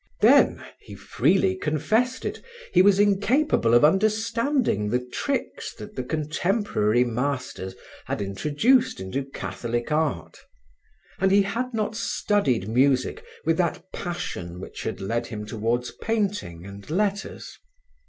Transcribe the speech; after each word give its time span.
Then 0.21 0.65
(he 0.79 0.95
freely 0.95 1.55
confessed 1.55 2.25
it) 2.25 2.41
he 2.73 2.81
was 2.81 2.99
incapable 2.99 3.75
of 3.75 3.85
understanding 3.85 4.89
the 4.89 4.97
tricks 5.05 5.75
that 5.75 5.95
the 5.95 6.01
contemporary 6.03 7.03
masters 7.03 7.75
had 8.05 8.19
introduced 8.19 8.99
into 8.99 9.23
Catholic 9.23 9.91
art. 9.91 10.39
And 11.19 11.31
he 11.31 11.43
had 11.43 11.75
not 11.75 11.95
studied 11.95 12.67
music 12.67 13.23
with 13.45 13.57
that 13.57 13.91
passion 13.93 14.59
which 14.59 14.81
had 14.81 15.01
led 15.01 15.27
him 15.27 15.45
towards 15.45 15.91
painting 15.91 16.65
and 16.65 16.89
letters. 16.89 17.59